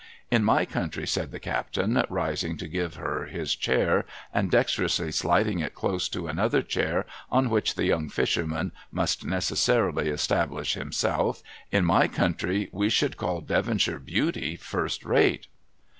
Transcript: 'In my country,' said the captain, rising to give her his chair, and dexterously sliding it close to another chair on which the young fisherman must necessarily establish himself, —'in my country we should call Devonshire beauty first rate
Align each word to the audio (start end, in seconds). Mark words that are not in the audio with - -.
'In 0.35 0.43
my 0.43 0.65
country,' 0.65 1.05
said 1.05 1.29
the 1.29 1.39
captain, 1.39 2.03
rising 2.09 2.57
to 2.57 2.67
give 2.67 2.95
her 2.95 3.25
his 3.25 3.55
chair, 3.55 4.03
and 4.33 4.49
dexterously 4.49 5.11
sliding 5.11 5.59
it 5.59 5.75
close 5.75 6.09
to 6.09 6.25
another 6.27 6.63
chair 6.63 7.05
on 7.29 7.51
which 7.51 7.75
the 7.75 7.85
young 7.85 8.09
fisherman 8.09 8.71
must 8.91 9.23
necessarily 9.23 10.09
establish 10.09 10.73
himself, 10.73 11.43
—'in 11.71 11.85
my 11.85 12.07
country 12.07 12.67
we 12.71 12.89
should 12.89 13.15
call 13.15 13.41
Devonshire 13.41 13.99
beauty 13.99 14.55
first 14.55 15.05
rate 15.05 15.45